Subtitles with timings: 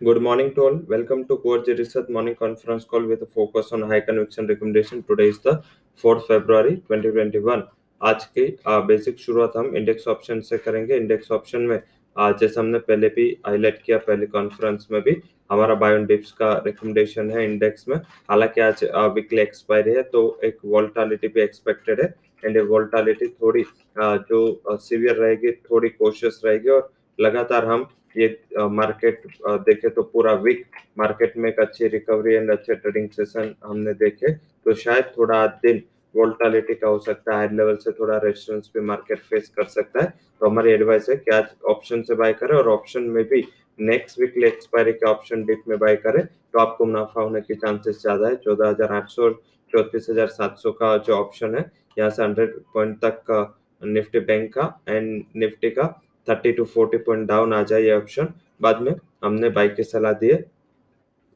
[0.00, 0.74] Good morning to all.
[0.88, 5.04] Welcome to Core Research Morning Conference Call with a focus on high conviction recommendation.
[5.04, 5.62] Today is the
[6.04, 7.62] 4th February 2021.
[8.00, 8.46] आज की
[8.86, 11.78] basic शुरुआत हम index option से करेंगे index option में
[12.16, 15.16] आ, जैसे हमने पहले भी हाईलाइट किया पहले कॉन्फ्रेंस में भी
[15.50, 17.96] हमारा बायोन डिप्स का रिकमेंडेशन है इंडेक्स में
[18.30, 18.84] हालाँकि आज
[19.14, 22.12] वीकली एक्सपायरी है तो एक वोल्टालिटी भी एक्सपेक्टेड है
[22.44, 23.64] एंड ये वोल्टालिटी थोड़ी
[23.98, 27.86] जो सीवियर रहेगी थोड़ी कोशियस रहेगी और लगातार हम
[28.16, 29.22] ये मार्केट
[29.60, 30.64] देखे तो पूरा वीक
[30.98, 35.50] मार्केट में एक अच्छी रिकवरी एंड अच्छे ट्रेडिंग सेशन हमने देखे। तो शायद थोड़ा आज
[35.62, 35.82] दिन
[36.14, 40.12] वोल्टालिटी का हो सकता है लेवल से थोड़ा रेस्टोरेंट्स पे मार्केट फेस कर सकता है।
[40.40, 43.42] तो हमारी एडवाइस है कि आज ऑप्शन से बाय करें और ऑप्शन में भी
[43.78, 48.00] नेक्स्ट वीकली एक्सपायरी के ऑप्शन डिप में बाय करें। तो आपको मुनाफा होने के चांसेस
[48.02, 49.30] ज़्यादा है। चौदह हज़ार आठ सौ
[49.72, 53.42] चौतीस हज़ार सात सौ का जो ऑप्शन है, यहाँ से हंड्रेड पॉइंट तक का
[53.82, 55.86] निफ्टी बैंक का एंड निफ्टी का
[56.28, 58.28] thirty two forty point down आ जाए ये ऑप्शन।
[58.62, 60.36] बाद में हमने बाई की सलाह दिए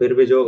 [0.00, 0.42] फिर भी जो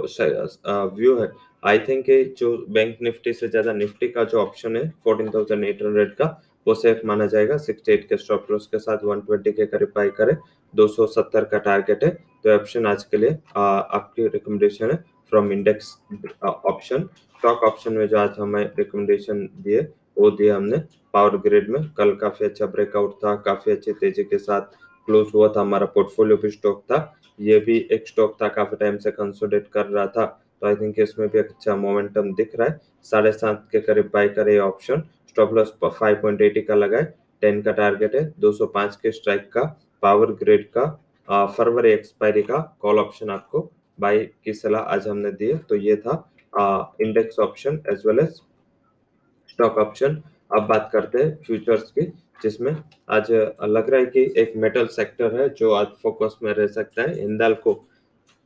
[0.96, 1.30] व्यू है
[1.62, 2.06] आई थिंक
[2.38, 6.26] जो बैंक निफ्टी से ज़्यादा निफ्टी का जो ऑप्शन है फोर्टीन थाउज़ेंड एट हंड्रेड का
[6.66, 10.36] वो सेफ़ माना जाएगा। 68 के स्टॉप लॉस के साथ 120 के करीब बाई करे।
[10.74, 14.96] 270 का टारगेट है। तो ऑप्शन आज के लिए आ, आपकी रिकमेंडेशन है
[15.32, 15.96] from index
[16.44, 17.08] option
[17.40, 19.82] stock option में जो आज हमें रिकमेंडेशन दिए
[20.22, 20.78] वो दिए हमने।
[21.14, 24.76] पावर ग्रिड में कल काफ़ी अच्छा ब्रेकआउट था, काफ़ी अच्छी तेज़ी के साथ
[25.08, 27.00] क्लोज हुआ था, हमारा पोर्टफोलियो भी स्टॉक था।
[27.38, 30.24] ये भी एक स्टॉक था, काफ़ी टाइम से कंसोलिडेट कर रहा था।
[30.62, 34.28] तो आई थिंक इसमें भी अच्छा मोमेंटम दिख रहा है। साढ़े सात के करीब बाई
[34.30, 37.12] करे option stop loss five point eighty का लगाए।
[37.42, 39.62] टेन का टारगेट है 205 के स्ट्राइक का
[40.02, 40.86] पावर ग्रेड का
[41.48, 46.14] फरवरी एक्सपायरी का कॉल ऑप्शन आपको बाई की सलाह आज हमने दी तो ये था
[47.00, 48.40] index option as well as
[49.52, 52.02] stock option अब बात करते हैं फ्यूचर्स की,
[52.42, 52.76] जिसमें
[53.10, 57.02] आज लग रहा है कि एक मेटल सेक्टर है जो आज फोकस में रह सकता
[57.02, 57.74] है। इंदाल को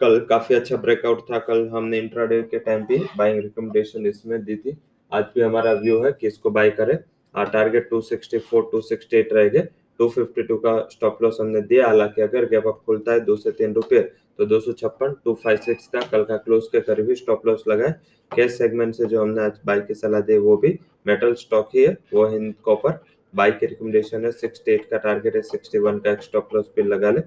[0.01, 4.57] कल काफ़ी अच्छा ब्रेकआउट था। कल हमने इंट्राडे के टाइम भी बाइंग रिकमेंडेशन इसमें दी
[4.57, 4.77] थी।
[5.13, 6.97] आज भी हमारा व्यू है कि इसको बाय करें।
[7.35, 9.63] टारगेट 264 268 रहेंगे।
[10.01, 13.75] 252 का स्टॉप लॉस हमने दिया। हालाँकि अगर गैप अप खुलता है दो से तीन
[13.75, 14.01] रुपए
[14.39, 17.47] तो दो सौ छप्पन टू फाइव सिक्स का कल का क्लोज के करीब ही स्टॉप
[17.47, 17.95] लॉस लगाए
[18.31, 21.85] कैश सेगमेंट से जो हमने आज बाई की सलाह दी, वो भी मेटल स्टॉक ही
[21.85, 22.99] है। वो हिंद कॉपर
[23.35, 26.83] बाई की रिकमेंडेशन है सिक्सटी एट का टारगेट है सिक्सटी वन का स्टॉप लॉस भी
[26.85, 27.21] लगा ले।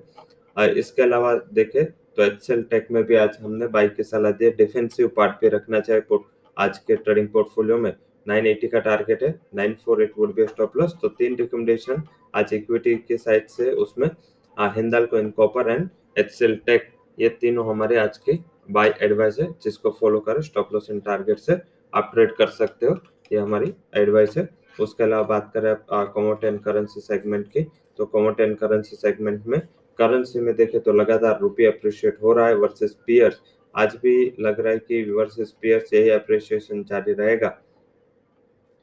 [0.57, 4.50] और इसके अलावा देखे तो एक्सेल टेक में भी आज हमने बाई की सलाह दी
[4.53, 6.19] डिफेंसिव पार्ट पे रखना चाहिए
[6.57, 7.94] आज के ट्रेडिंग पोर्टफोलियो में।
[8.25, 12.03] 980 का टारगेट है 948 वुड बी स्टॉप लॉस तो तीन रिकमेंडेशन
[12.35, 14.09] आज इक्विटी के साइड से उसमें
[14.57, 18.40] Hindalco in copper and HCL Tech ये तीनों हमारे आज की
[18.72, 21.53] बाय एडवाइस है, जिसको फॉलो करें स्टॉप लॉस इन टारगेट से
[21.94, 22.96] अपग्रेड कर सकते हो,
[23.31, 24.47] ये हमारी एडवाइस है।
[24.80, 27.63] उसके अलावा बात करें आप कॉमोट एंड करेंसी सेगमेंट की
[28.00, 29.59] तो कमोट एंड करेंसी सेगमेंट में
[30.00, 33.41] करेंसी में देखे तो लगातार रुपये अप्रिशिएट हो रहा है वर्सेस पियर्स
[33.75, 37.50] आज भी लग रहा है कि वर्सेस पियर्स यही अप्रिशिएशन जारी रहेगा।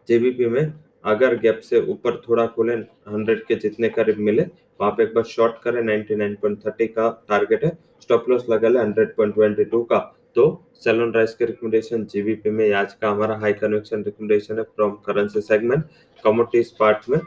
[0.09, 0.73] जेबीपी में
[1.05, 4.43] अगर गैप से ऊपर थोड़ा खुले 100 के जितने करीब मिले,
[4.81, 9.85] वहाँ पे एक बार शॉर्ट करें 99.30 का टारगेट है स्टॉप लॉस लगा ले 100.22
[9.91, 9.99] का।
[10.37, 10.45] तो
[10.77, 15.41] सेलोन राइस के रिकमेंडेशन जीबीपी में आज का हमारा हाई कन्वेक्शन रिकमेंडेशन है from currency
[15.43, 15.85] segment
[16.25, 17.19] commodities part में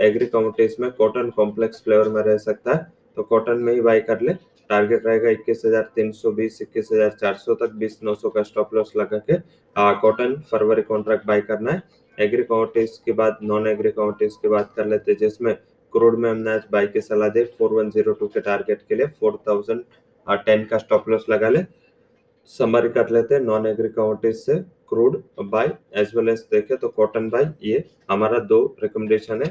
[0.00, 4.00] एग्री कमोडिटीज में कॉटन कॉम्प्लेक्स फ्लेवर में रह सकता है तो कॉटन में ही बाई
[4.02, 4.34] कर ले।
[4.70, 8.30] टारगेट रहेगा इक्कीस हज़ार तीन सौ बीस, इक्कीस हज़ार चार सौ तक, बीस नौ सौ
[8.30, 9.38] का स्टॉप लॉस लगा के
[10.00, 11.82] कॉटन फरवरी कॉन्ट्रैक्ट बाई करना है।
[12.18, 15.54] एग्री कमोडिटीज के बाद नॉन एग्री कमोडिटीज की बात कर लेते हैं, जिसमें
[15.92, 18.94] क्रूड में हमने आज बाई की सलाह दे फोर वन ज़ीरो टू के टारगेट के
[18.94, 19.82] लिए फोर थाउज़ेंड
[20.46, 21.64] टेन का स्टॉप लॉस लगा ले।
[22.48, 24.54] समरी कर लेते हैं नॉन एग्री कमोडिटीज से
[24.88, 29.50] crude buy as well as देखे तो कॉटन बाय ये हमारा दो रिकमेंडेशन है।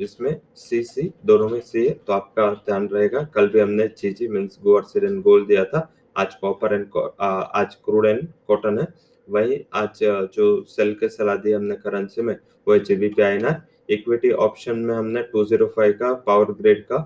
[0.00, 4.12] इसमें सी सी दोनों में सी है तो आपका ध्यान रहेगा। कल भी हमने जी
[4.12, 6.86] जी मीन्स गोवर सिर गोल्ड दिया था। आज कॉपर एंड
[7.20, 8.86] आज क्रूड एंड कॉटन है।
[9.28, 9.98] वही आज
[10.34, 12.34] जो सेल के सलाह दी हमने करेंसी में
[12.66, 13.60] वो जीबी पे आई ना
[13.90, 16.98] इक्विटी ऑप्शन में हमने 205 का पावर ग्रेड का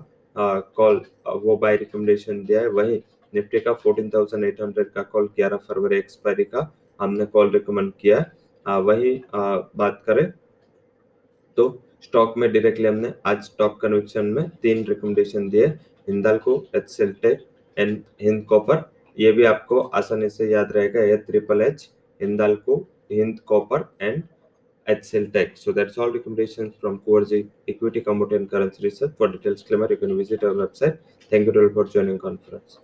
[0.75, 1.01] कॉल
[1.37, 3.01] वो बाय रिकमेंडेशन दिया है। वही
[3.33, 9.15] निफ्टी का 14,800 का कॉल 11 फरवरी एक्सपायरी का हमने कॉल रिकमेंड किया है। वही
[9.33, 10.31] बात करें
[11.57, 11.67] तो
[12.03, 15.65] स्टॉक में डायरेक्टली हमने आज स्टॉक कन्वेक्शन में तीन रिकमेंडेशन दिए
[16.37, 16.55] Hindalco
[16.89, 17.15] HCL
[17.77, 18.83] and Hind Copper
[19.17, 21.89] ये भी आपको आसानी से याद रहेगा, ये triple H
[22.65, 22.77] Hindalco
[23.11, 24.23] Hind Copper and
[25.05, 29.91] HCL Tech so that's all recommendation from Kurji equity commodity currency research for details disclaimer
[29.91, 30.99] you can visit our website
[31.31, 32.79] thank you too for joining conference